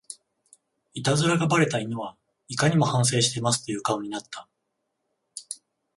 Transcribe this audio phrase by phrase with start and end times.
[0.95, 2.17] イタズラがバレた犬は
[2.47, 4.47] いかにも反省してますという顔になった